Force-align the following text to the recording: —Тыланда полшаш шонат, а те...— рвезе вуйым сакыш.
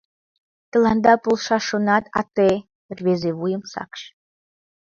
—Тыланда 0.71 1.13
полшаш 1.23 1.63
шонат, 1.69 2.03
а 2.19 2.21
те...— 2.35 2.49
рвезе 2.97 3.31
вуйым 3.39 3.63
сакыш. 3.71 4.01